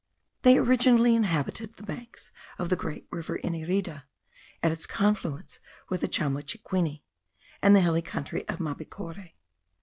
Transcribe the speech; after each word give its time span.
They 0.41 0.57
originally 0.57 1.13
inhabited 1.15 1.75
the 1.75 1.83
banks 1.83 2.31
of 2.57 2.69
the 2.69 2.75
great 2.75 3.05
river 3.11 3.35
Inirida, 3.37 4.05
at 4.63 4.71
its 4.71 4.87
confluence 4.87 5.59
with 5.89 6.01
the 6.01 6.07
Chamochiquini, 6.07 7.03
and 7.61 7.75
the 7.75 7.81
hilly 7.81 8.01
country 8.01 8.43
of 8.49 8.57
Mabicore. 8.59 9.33